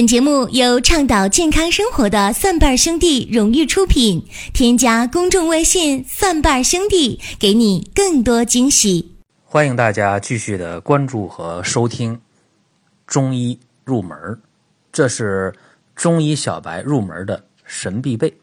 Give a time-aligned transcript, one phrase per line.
[0.00, 4.26] 本节目由倡导健康生活的蒜瓣兄弟荣誉出品。
[4.54, 9.14] 添加公众微信“蒜瓣兄弟”，给你更多惊喜。
[9.44, 12.16] 欢迎大家继续的关注和收听
[13.06, 14.16] 《中医入门》，
[14.90, 15.54] 这是
[15.94, 18.34] 中医小白入门的神必备。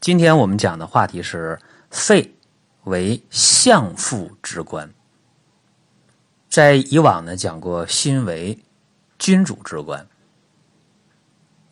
[0.00, 1.58] 今天我们讲的话题是
[1.90, 2.32] 肺
[2.84, 4.88] 为相父之官。
[6.48, 8.56] 在以往呢讲过心为
[9.18, 10.06] 君主之官。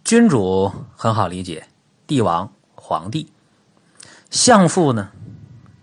[0.05, 1.67] 君主很好理解，
[2.07, 3.33] 帝王、皇帝。
[4.29, 5.11] 相父呢，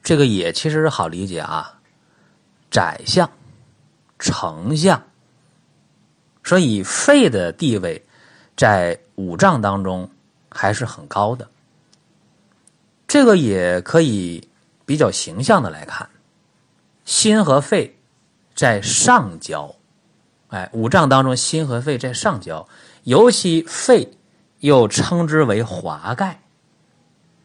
[0.04, 1.80] 这个也其实是好理解啊，
[2.70, 3.28] 宰相、
[4.20, 5.02] 丞相。
[6.44, 8.06] 所以肺的地位
[8.56, 10.08] 在五脏当中
[10.52, 11.50] 还是很高的。
[13.08, 14.48] 这个也可以
[14.86, 16.08] 比较形象的来看，
[17.06, 17.98] 心和肺
[18.54, 19.74] 在上焦，
[20.50, 22.68] 哎，五脏当中心和肺在上焦。
[23.04, 24.12] 尤其肺
[24.60, 26.42] 又称之为华盖，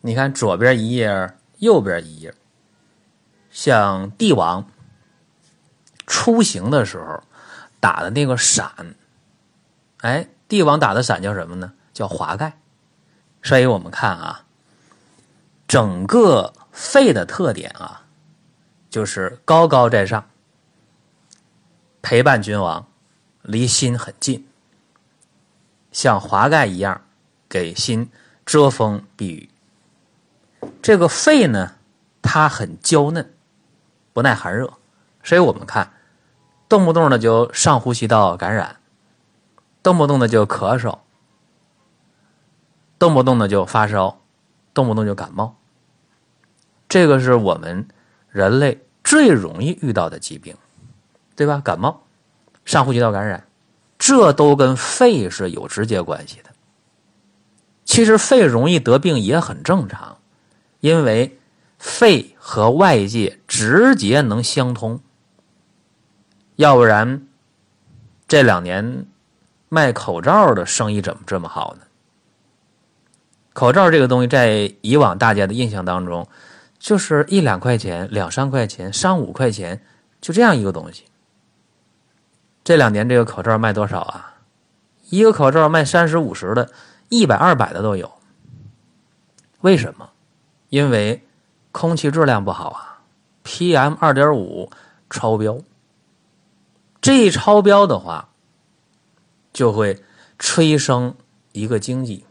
[0.00, 2.34] 你看左边一页，右边一页。
[3.50, 4.68] 像帝王
[6.06, 7.22] 出行的时候
[7.80, 8.94] 打的那个伞，
[10.02, 11.72] 哎，帝王打的伞叫什么呢？
[11.94, 12.58] 叫华盖。
[13.42, 14.44] 所以我们看啊，
[15.66, 18.02] 整个肺的特点啊，
[18.90, 20.28] 就是高高在上，
[22.02, 22.86] 陪伴君王，
[23.42, 24.46] 离心很近。
[25.96, 27.00] 像华盖一样，
[27.48, 28.10] 给心
[28.44, 29.48] 遮风避雨。
[30.82, 31.72] 这个肺呢，
[32.20, 33.32] 它很娇嫩，
[34.12, 34.74] 不耐寒热，
[35.22, 35.94] 所以我们看，
[36.68, 38.76] 动不动的就上呼吸道感染，
[39.82, 40.98] 动不动的就咳嗽，
[42.98, 44.20] 动不动的就发烧，
[44.74, 45.56] 动不动就感冒。
[46.90, 47.88] 这个是我们
[48.28, 50.54] 人类最容易遇到的疾病，
[51.34, 51.62] 对吧？
[51.64, 52.02] 感冒，
[52.66, 53.45] 上呼吸道感染。
[54.06, 56.50] 这都跟肺是有直接关系的。
[57.84, 60.18] 其实肺容易得病也很正常，
[60.78, 61.40] 因为
[61.76, 65.00] 肺和外界直接能相通。
[66.54, 67.26] 要不然，
[68.28, 69.06] 这两年
[69.68, 71.82] 卖口罩的生意怎么这么好呢？
[73.54, 76.28] 口罩这个东西在以往大家的印象当中，
[76.78, 79.82] 就是一两块钱、两三块钱、三五块钱，
[80.20, 81.06] 就这样一个东西。
[82.66, 84.34] 这两年这个口罩卖多少啊？
[85.10, 86.68] 一个口罩卖三十五十的，
[87.08, 88.10] 一百二百的都有。
[89.60, 90.10] 为什么？
[90.68, 91.24] 因为
[91.70, 93.02] 空气质量不好啊
[93.44, 94.68] ，PM 二点五
[95.08, 95.60] 超标。
[97.00, 98.30] 这一超标的话，
[99.52, 100.02] 就会
[100.40, 101.14] 催生
[101.52, 102.24] 一个经济，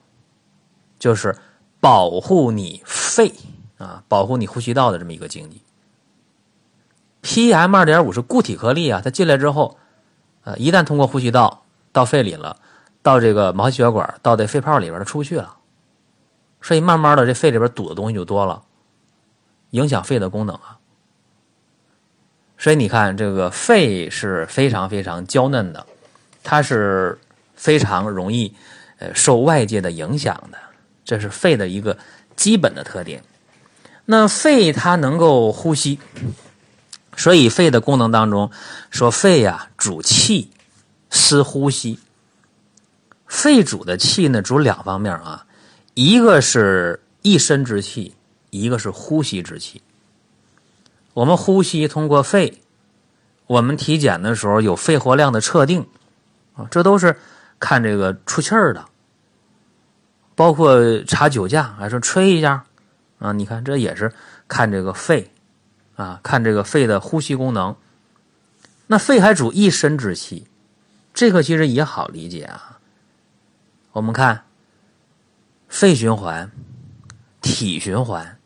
[0.99, 1.37] 就是
[1.79, 3.33] 保护你肺
[3.77, 5.61] 啊，保护你呼吸道的这么一个经济。
[7.21, 9.77] PM 二点五是固体颗粒啊，它进来之后。
[10.45, 12.55] 呃，一旦通过呼吸道到肺里了，
[13.01, 15.57] 到这个毛细血管，到这肺泡里边，它出不去了，
[16.61, 18.61] 所以慢慢的这肺里边堵的东西就多了，
[19.71, 20.77] 影响肺的功能啊。
[22.59, 25.85] 所以你看，这个肺是非常非常娇嫩的，
[26.43, 27.19] 它是
[27.55, 28.55] 非常容易
[28.99, 30.57] 呃受外界的影响的，
[31.03, 31.97] 这是肺的一个
[32.35, 33.23] 基本的特点。
[34.05, 35.99] 那肺它能够呼吸。
[37.15, 38.51] 所以肺的功能当中，
[38.91, 40.51] 说肺呀主气，
[41.09, 41.99] 司呼吸。
[43.25, 45.45] 肺主的气呢，主两方面啊，
[45.93, 48.13] 一个是一身之气，
[48.49, 49.81] 一个是呼吸之气。
[51.13, 52.61] 我们呼吸通过肺，
[53.47, 55.87] 我们体检的时候有肺活量的测定
[56.55, 57.17] 啊，这都是
[57.59, 58.85] 看这个出气儿的。
[60.35, 62.65] 包括查酒驾，还说吹一下
[63.19, 64.13] 啊，你看这也是
[64.47, 65.31] 看这个肺。
[65.95, 67.75] 啊，看这个肺的呼吸功能，
[68.87, 70.45] 那肺还主一身之气，
[71.13, 72.79] 这个其实也好理解啊。
[73.93, 74.43] 我们看
[75.69, 76.51] 肺循环、
[77.41, 78.37] 体循环，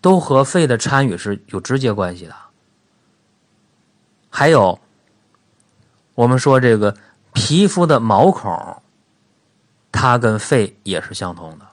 [0.00, 2.34] 都和肺的参与是有直接关系的。
[4.28, 4.80] 还有，
[6.14, 6.96] 我们说这个
[7.32, 8.82] 皮肤的毛孔，
[9.92, 11.66] 它跟肺也是相通的。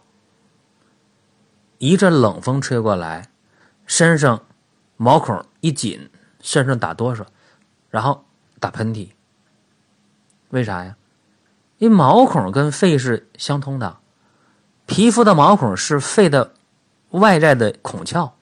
[1.79, 3.31] 一阵冷风吹过来，
[3.87, 4.45] 身上。
[5.03, 6.11] 毛孔一紧，
[6.41, 7.25] 身上打哆嗦，
[7.89, 8.23] 然后
[8.59, 9.09] 打喷嚏。
[10.49, 10.95] 为啥呀？
[11.79, 13.97] 因为毛孔跟肺是相通的，
[14.85, 16.53] 皮肤的毛孔是肺的
[17.09, 18.33] 外在的孔窍，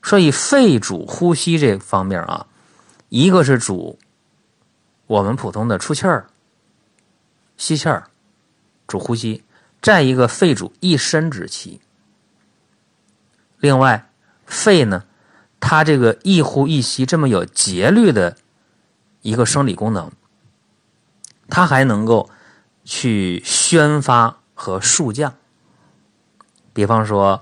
[0.00, 2.46] 所以肺主呼吸这方面啊，
[3.08, 3.98] 一个是主
[5.08, 6.28] 我们普通的出气儿、
[7.56, 8.08] 吸气儿，
[8.86, 9.42] 主呼吸；
[9.82, 11.80] 再一个，肺主一身之气。
[13.58, 14.08] 另外。
[14.46, 15.04] 肺呢，
[15.60, 18.36] 它这个一呼一吸这么有节律的
[19.22, 20.10] 一个生理功能，
[21.48, 22.30] 它还能够
[22.84, 25.34] 去宣发和肃降。
[26.72, 27.40] 比方说，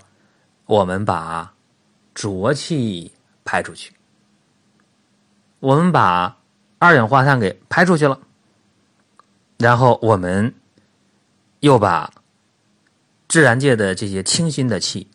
[0.66, 1.54] 我们把
[2.14, 3.12] 浊气
[3.44, 3.94] 排出去，
[5.60, 6.38] 我们把
[6.78, 8.20] 二氧化碳给排出去了，
[9.58, 10.54] 然后我们
[11.60, 12.12] 又把
[13.28, 15.08] 自然界的这些清新的气，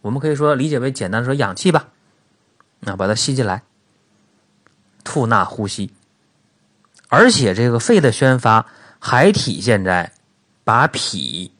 [0.00, 1.88] 我们可以说理解为简单的说氧气吧，
[2.84, 3.62] 啊，把它吸进来，
[5.04, 5.92] 吐纳呼吸，
[7.08, 8.66] 而且这个肺的宣发
[8.98, 10.12] 还体现在
[10.64, 11.52] 把脾。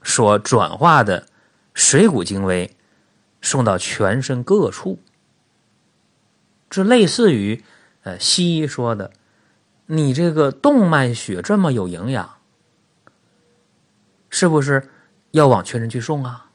[0.00, 1.26] 所转化的
[1.74, 2.74] 水谷精微
[3.42, 5.00] 送到全身各处，
[6.70, 7.62] 这类似于
[8.04, 9.10] 呃西医说的，
[9.84, 12.36] 你这个动脉血这么有营养，
[14.30, 14.88] 是不是
[15.32, 16.47] 要往全身去送啊？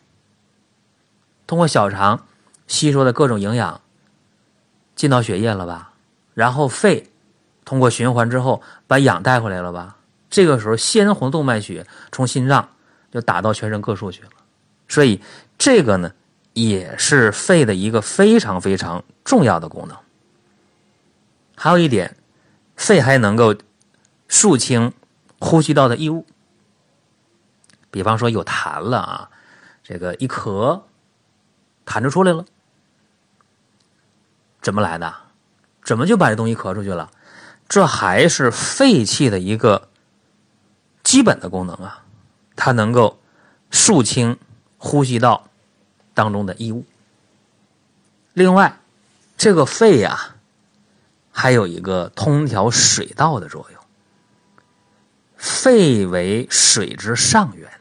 [1.47, 2.25] 通过小肠
[2.67, 3.81] 吸收的各种营养
[4.95, 5.93] 进到血液了吧？
[6.33, 7.09] 然后肺
[7.65, 9.97] 通过循环之后把氧带回来了吧？
[10.29, 12.69] 这个时候鲜红动脉血从心脏。
[13.13, 14.29] 就打到全身各处去了，
[14.87, 15.21] 所以
[15.59, 16.11] 这个呢
[16.53, 19.95] 也是肺的一个非常非常重要的功能。
[21.55, 22.17] 还有一点，
[22.75, 23.55] 肺还能够
[24.27, 24.93] 肃清
[25.37, 26.25] 呼吸道的异物，
[27.91, 29.29] 比方说有痰了啊，
[29.83, 30.81] 这个一咳，
[31.85, 32.45] 痰就出来了，
[34.61, 35.13] 怎么来的？
[35.83, 37.11] 怎么就把这东西咳出去了？
[37.67, 39.89] 这还是肺气的一个
[41.03, 42.03] 基本的功能啊。
[42.55, 43.19] 它能够
[43.71, 44.37] 肃清
[44.77, 45.49] 呼吸道
[46.13, 46.85] 当中的异物。
[48.33, 48.79] 另外，
[49.35, 50.35] 这个肺呀，
[51.31, 53.81] 还有一个通调水道的作用。
[55.35, 57.69] 肺为水之上源，《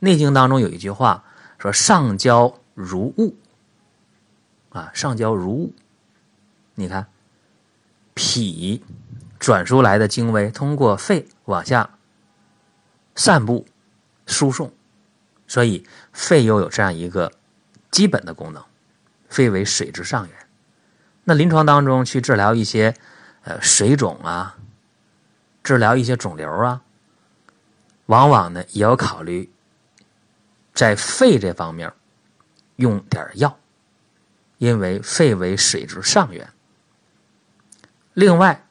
[0.00, 1.24] 内经》当中有一句话
[1.58, 3.36] 说：“上焦如雾。”
[4.70, 5.72] 啊，上焦如雾。
[6.74, 7.06] 你看，
[8.14, 8.82] 脾
[9.38, 11.90] 转出来的精微，通过肺往下。
[13.16, 13.66] 散布、
[14.24, 14.72] 输送，
[15.46, 17.32] 所以肺又有这样一个
[17.90, 18.64] 基本的功能。
[19.28, 20.36] 肺为水之上源。
[21.24, 22.94] 那临床当中去治疗一些
[23.42, 24.56] 呃水肿啊，
[25.62, 26.82] 治疗一些肿瘤啊，
[28.06, 29.50] 往往呢也要考虑
[30.72, 31.92] 在肺这方面
[32.80, 33.56] 用点药，
[34.58, 36.50] 因为肺为水之上源。
[38.12, 38.66] 另外，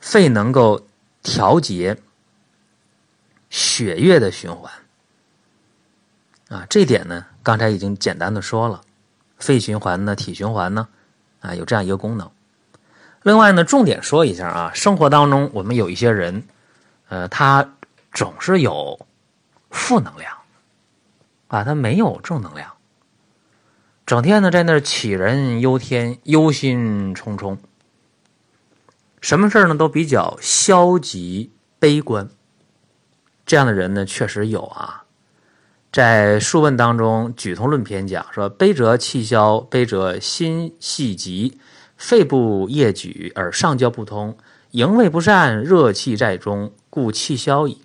[0.00, 0.86] 肺能够
[1.22, 2.00] 调节。
[3.50, 4.70] 血液的循环
[6.50, 8.82] 啊，这点呢，刚才已经简单的说了，
[9.38, 10.88] 肺循环呢，体循环呢，
[11.40, 12.30] 啊，有这样一个功能。
[13.22, 16.46] 另外呢，重点说一下啊，生活当中我们有一些人，
[17.08, 17.72] 呃，他
[18.12, 19.06] 总是有
[19.70, 20.36] 负能量
[21.46, 22.76] 啊，他没有正能量，
[24.08, 27.58] 整天呢在那儿杞人忧天、忧心忡忡，
[29.20, 32.26] 什么事呢都比较消极悲观。
[33.44, 35.04] 这样的人呢，确实有啊。
[35.92, 41.58] 在《数问》当中，《举头论篇》讲说：“悲则气消，悲则心系急，
[41.98, 44.38] 肺部液举而上焦不通，
[44.70, 47.82] 营卫不善，热气在中，故气消矣。”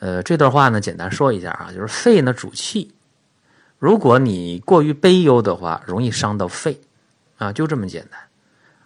[0.00, 2.92] 呃，这段话呢，简单说一下啊，就是肺呢主气，
[3.78, 6.80] 如果你过于悲忧的话，容易伤到肺
[7.36, 8.20] 啊，就这么简单。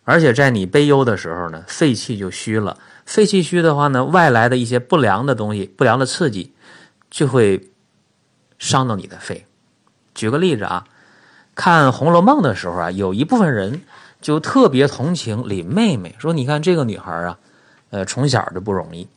[0.04, 2.76] 而且在你悲忧的时候呢，肺气就虚了。
[3.06, 6.52] 肺气虚的话呢，外来的一些不良的东西、不良的刺激，
[7.10, 7.70] 就会
[8.58, 9.46] 伤到你的肺。
[10.14, 10.86] 举个例子啊，
[11.54, 13.82] 看《红楼梦》的时候啊，有一部分人
[14.20, 17.38] 就特别同情林妹妹，说：“你看这个女孩啊，
[17.90, 19.08] 呃，从小就不容易，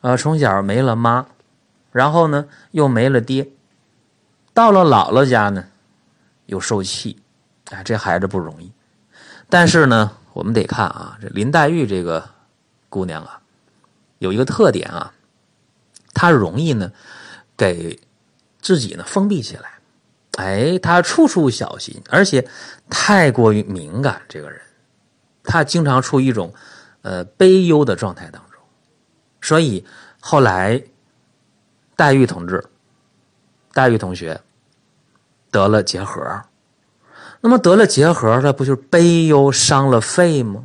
[0.00, 1.26] 呃，从小没了妈，
[1.92, 3.48] 然后呢又没了爹，
[4.56, 5.66] 到了姥姥家呢
[6.46, 7.20] 又受气，
[7.66, 8.72] 哎，这孩子不容易。
[9.50, 12.30] 但是呢，我们得看啊，这林黛玉这个。”
[12.88, 13.42] 姑娘啊，
[14.20, 15.12] 有一个特点啊，
[16.14, 16.92] 她容易呢
[17.56, 18.00] 给
[18.62, 19.80] 自己呢封闭起来，
[20.38, 22.48] 哎，她处处小心，而且
[22.88, 24.22] 太过于敏感。
[24.28, 24.62] 这个人，
[25.42, 26.54] 她经常处于一种
[27.02, 28.60] 呃悲忧的状态当中，
[29.42, 29.84] 所以
[30.20, 30.82] 后来
[31.96, 32.64] 黛玉同志、
[33.74, 34.40] 黛玉同学
[35.56, 36.42] 得了结核，
[37.40, 40.64] 那么得了结核，那不就是悲忧伤了肺吗？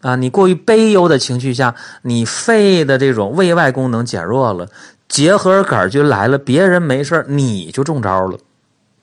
[0.00, 4.70] 啊，你过于悲忧的情绪下，你肺的这种胃外功能减弱了，
[5.08, 8.38] 结核杆菌来了，别人没事你就中招了，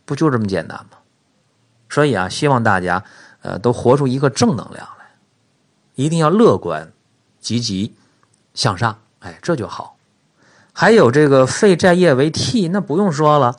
[0.05, 0.97] 不就这么简单吗？
[1.87, 3.03] 所以啊，希望大家
[3.43, 5.05] 呃都活出一个正能量来，
[5.93, 6.91] 一定要乐观、
[7.39, 7.93] 积极
[8.55, 9.95] 向上，哎，这就好。
[10.71, 13.55] 还有这个肺在液为涕，那不用说了，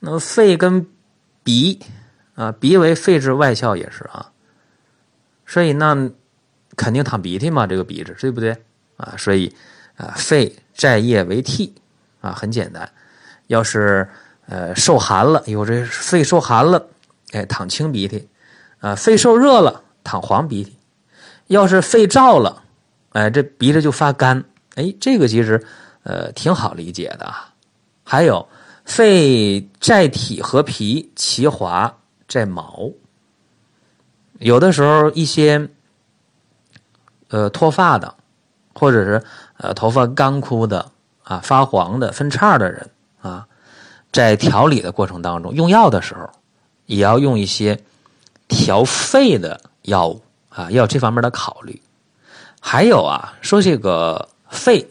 [0.00, 0.86] 那么肺跟
[1.44, 1.80] 鼻
[2.34, 4.32] 啊，鼻为肺之外窍也是啊，
[5.46, 6.10] 所以那。
[6.76, 8.56] 肯定淌鼻涕嘛，这个鼻子对不对
[8.96, 9.14] 啊？
[9.18, 9.54] 所以
[9.98, 11.74] 啊，肺在液为涕
[12.22, 12.90] 啊，很简单。
[13.48, 14.08] 要是
[14.46, 16.88] 呃受寒了，有这肺受寒了，
[17.32, 18.26] 哎，淌清鼻涕
[18.78, 20.74] 啊；肺受热了，淌黄鼻涕。
[21.48, 22.62] 要是肺燥了，
[23.10, 24.42] 哎，这鼻子就发干。
[24.76, 25.62] 哎，这个其实
[26.04, 27.52] 呃挺好理解的啊。
[28.04, 28.48] 还有
[28.90, 32.90] 肺在体和皮，其华在毛。
[34.40, 35.68] 有的时候一些。
[37.32, 38.12] 呃，脱发的，
[38.74, 39.22] 或者是
[39.56, 40.90] 呃头发干枯的
[41.22, 42.90] 啊，发黄的、分叉的人
[43.22, 43.46] 啊，
[44.10, 46.28] 在调理的过程当中，用药的时候，
[46.86, 47.80] 也要用一些
[48.48, 51.80] 调肺的药物啊，要这方面的考虑。
[52.60, 54.90] 还有啊，说这个肺，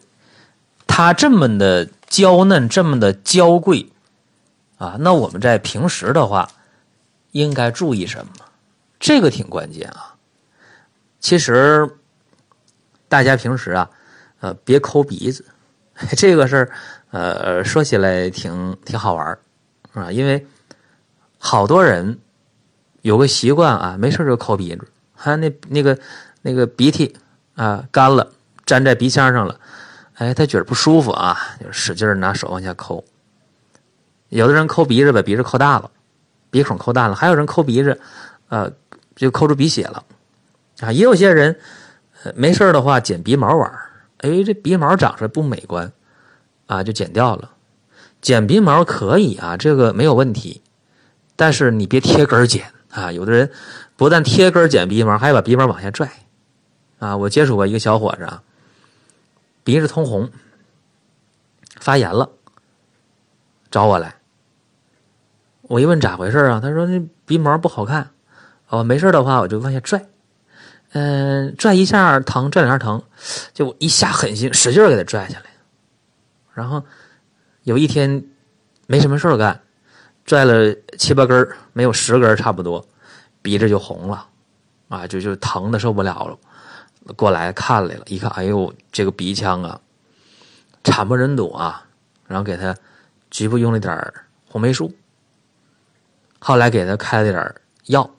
[0.88, 3.90] 它这么的娇嫩，这么的娇贵
[4.78, 6.50] 啊，那我们在平时的话，
[7.32, 8.34] 应该注意什么？
[9.00, 10.16] 这个挺关键啊。
[11.22, 11.96] 其实。
[13.12, 13.90] 大家平时啊，
[14.40, 15.44] 呃，别抠鼻子，
[16.16, 16.72] 这个事儿，
[17.10, 19.36] 呃，说起来挺挺好玩
[19.96, 20.46] 啊，因为
[21.40, 22.20] 好多人
[23.02, 25.98] 有个习惯啊，没事就抠鼻子，还那那个
[26.44, 27.18] 那个鼻涕
[27.56, 28.32] 啊干了，
[28.68, 29.60] 粘在鼻腔上了，
[30.20, 33.04] 哎，他觉得不舒服啊，就使劲拿手往下抠。
[34.28, 35.90] 有的人抠鼻子把鼻子抠大了，
[36.52, 38.00] 鼻孔抠大了，还有人抠鼻子，
[38.50, 38.70] 呃，
[39.16, 40.04] 就抠出鼻血了，
[40.82, 41.58] 啊，也有些人。
[42.36, 43.72] 没事的话，剪鼻毛玩
[44.18, 45.90] 哎，这鼻毛长出来不美观，
[46.68, 47.50] 啊，就剪掉了。
[48.22, 50.62] 剪鼻毛可以啊，这个没有问题，
[51.38, 53.10] 但是你别贴根剪啊。
[53.10, 53.50] 有的人
[53.96, 56.12] 不但贴根剪鼻毛，还把鼻毛往下拽，
[56.98, 58.44] 啊，我接触过一个小伙子啊，
[59.70, 60.32] 鼻子通红，
[61.80, 62.28] 发炎了，
[63.70, 64.16] 找我来。
[65.62, 66.60] 我一问咋回事啊？
[66.60, 68.10] 他说那鼻毛不好看，
[68.70, 70.04] 哦，没事的话我就往下拽。
[70.94, 73.00] 嗯，拽一下疼，拽两下疼，
[73.54, 75.46] 就一下狠心，使劲给他拽下来。
[76.56, 76.84] 然后
[77.62, 78.26] 有一天
[78.88, 79.62] 没什么事干，
[80.26, 82.84] 拽了七八根没有十根差不多，
[83.44, 84.26] 鼻子就红了，
[84.88, 86.36] 啊，就就疼的受不了了，
[87.16, 89.82] 过来看来了，一看，哎呦，这个鼻腔啊，
[90.84, 91.86] 惨不忍睹啊，
[92.28, 92.76] 然后给他
[93.30, 94.14] 局部用了点
[94.48, 94.94] 红霉素，
[96.40, 98.10] 后来给他开了点药。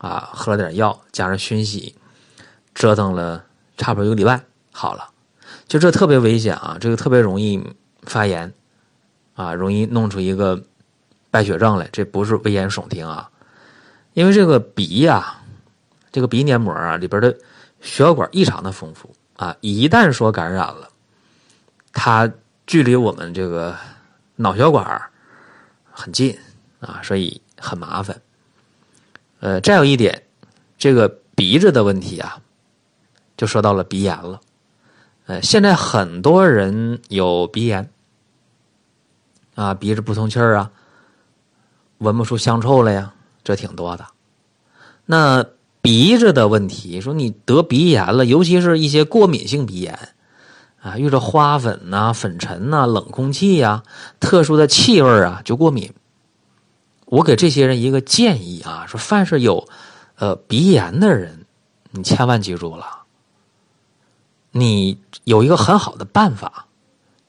[0.00, 1.96] 啊，喝了点药，加上熏洗，
[2.72, 3.44] 折腾了
[3.76, 5.10] 差不多一个礼拜，好了。
[5.66, 7.60] 就这特别危险啊，这个特别容易
[8.02, 8.54] 发炎，
[9.34, 10.62] 啊，容易弄出一个
[11.32, 11.88] 败血症来。
[11.90, 13.28] 这不是危言耸听啊，
[14.12, 15.40] 因为这个鼻呀，
[16.12, 17.36] 这个鼻黏膜啊里边的
[17.80, 20.88] 血管异常的丰富啊，一旦说感染了，
[21.92, 22.30] 它
[22.66, 23.76] 距离我们这个
[24.36, 25.00] 脑血管
[25.90, 26.36] 很近
[26.80, 28.20] 啊，所以很麻烦。
[29.40, 30.22] 呃，再有一点，
[30.76, 32.40] 这个鼻子的问题啊，
[33.36, 34.40] 就说到了鼻炎了。
[35.26, 37.90] 呃，现在很多人有鼻炎，
[39.54, 40.70] 啊，鼻子不通气儿啊，
[41.98, 44.04] 闻不出香臭了呀，这挺多的。
[45.04, 45.44] 那
[45.80, 49.96] 鼻子的问题，说你得鼻炎了，尤其是一些过敏性鼻炎，
[50.82, 53.82] 啊，遇着花粉呐、粉尘呐、冷空气呀、
[54.20, 55.92] 特殊的气味啊，就过敏。
[57.06, 59.66] 我给这些人一个建议啊，说凡是有，
[60.16, 61.46] 呃鼻炎的人，
[61.92, 63.04] 你千万记住了，
[64.50, 66.66] 你有一个很好的办法，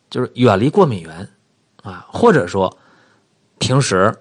[0.10, 1.30] 就是远离过敏源，
[1.84, 2.78] 啊，或者说
[3.58, 4.18] 平时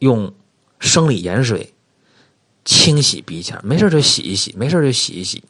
[0.00, 0.32] 用
[0.80, 1.72] 生理盐水
[2.64, 5.42] 清洗鼻腔，没事就洗一洗，没事就洗一洗，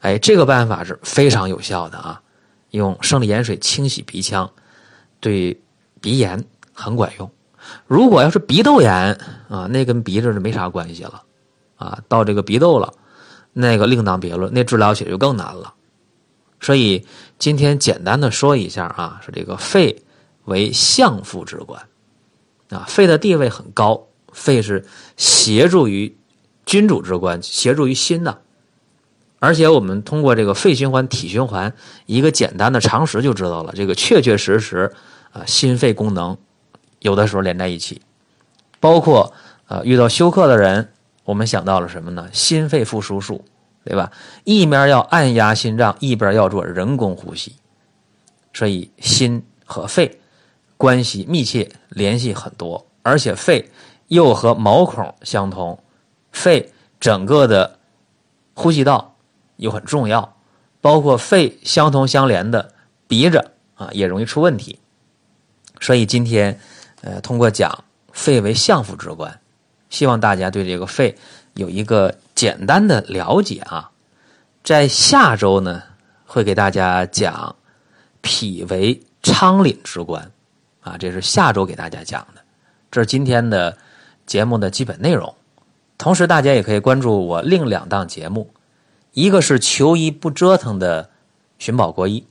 [0.00, 2.22] 哎，这个办法是非常有效的啊，
[2.70, 4.50] 用生理盐水清洗鼻腔，
[5.20, 5.60] 对
[6.00, 7.30] 鼻炎很管用。
[7.86, 8.92] 如果要是鼻窦炎
[9.48, 11.22] 啊，那跟鼻子是没啥关系了，
[11.76, 12.94] 啊，到这个鼻窦了，
[13.52, 15.74] 那个另当别论，那治疗起来就更难了。
[16.60, 17.06] 所以
[17.38, 20.02] 今天简单的说一下啊，是这个肺
[20.44, 21.82] 为相父之官，
[22.70, 24.86] 啊，肺的地位很高，肺是
[25.16, 26.16] 协助于
[26.66, 28.42] 君主之官，协助于心的。
[29.38, 31.72] 而且我们通过这个肺循环、体循环
[32.06, 34.92] 一个简单的常识就知道了，这个确确实实
[35.32, 36.36] 啊，心肺功能。
[37.00, 38.00] 有的时候连在一起，
[38.80, 39.32] 包括
[39.68, 40.90] 呃遇到休克的人，
[41.24, 42.28] 我们想到了什么呢？
[42.32, 43.44] 心肺复苏术，
[43.84, 44.10] 对吧？
[44.44, 47.54] 一面要按压心脏，一边要做人工呼吸，
[48.52, 50.18] 所以心和肺
[50.78, 53.70] 关系密切，联系很多，而且肺
[54.08, 55.78] 又和毛孔相通，
[56.36, 57.78] 肺整个的
[58.54, 59.16] 呼吸道
[59.56, 60.36] 又很重要，
[60.80, 62.72] 包括肺相同相连的
[63.08, 64.78] 鼻子啊也容易出问题，
[65.80, 66.60] 所以今天。
[67.02, 69.38] 呃，通过讲肺为相府之官，
[69.90, 71.14] 希望大家对这个肺
[71.54, 73.92] 有一个简单的了解啊。
[74.64, 75.82] 在下周呢，
[76.24, 77.54] 会给大家讲
[78.22, 80.32] 脾为昌廪之官，
[80.80, 82.40] 啊，这是下周给大家讲的。
[82.90, 83.76] 这是今天的
[84.24, 85.32] 节目的基本内容。
[85.98, 88.50] 同时，大家也可以关注我另两档节目，
[89.12, 91.10] 一个是求医不折腾的
[91.58, 92.24] 寻宝国医，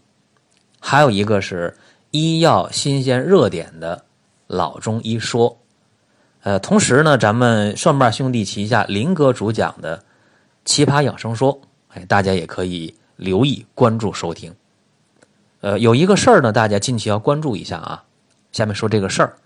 [0.79, 1.75] 还有一个是
[2.12, 4.05] 医药新鲜热点的
[4.48, 5.57] 老中医说。
[6.43, 10.03] 呃，同时呢，咱们蒜瓣兄弟旗下林哥主讲的
[10.63, 11.60] 奇葩养生说。
[11.89, 14.53] 哎，大家也可以留意关注收听。
[15.62, 18.03] 呃，有一个事儿呢，大家近期要关注一下啊。
[18.51, 19.38] 下面说这个事儿，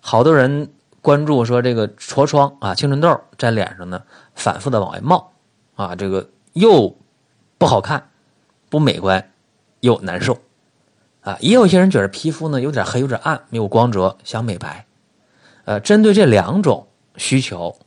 [0.00, 0.70] 好多人
[1.06, 4.02] 关注说这个痤疮啊、青春痘在脸上呢
[4.34, 5.34] 反复的往外冒
[5.76, 6.96] 啊，这个又
[7.58, 8.08] 不好看、
[8.68, 9.30] 不美观
[9.78, 10.36] 又难受
[11.20, 11.36] 啊。
[11.38, 14.84] 也有些人觉得皮肤呢有点黑、有点暗、没有光泽，想美白。
[15.64, 17.78] 呃，针对这两种需求，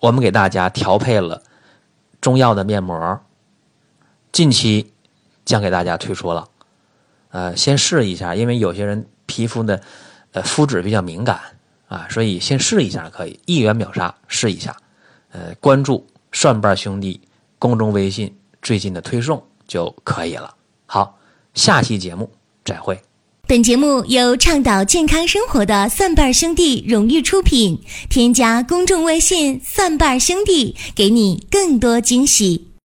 [0.00, 1.42] 我们给大家调配了。
[2.22, 3.20] 中药的面膜，
[4.32, 4.94] 近期
[5.44, 6.48] 将给大家推出了，
[7.28, 9.82] 呃，先试一下，因为有些人皮肤的
[10.32, 11.38] 呃肤质比较敏感
[11.88, 14.76] 啊，所以先试一下可以，一元秒杀，试一下，
[15.30, 17.20] 呃，关注蒜瓣兄弟
[17.58, 20.54] 公众微信最近的推送就可以了。
[20.86, 21.18] 好，
[21.54, 22.30] 下期节目
[22.64, 23.00] 再会。
[23.48, 27.80] 本节目由倡导健康生活的蒜瓣兄弟荣誉出品。
[28.10, 32.66] 添加公众微信“蒜瓣兄弟”，给你更多惊喜。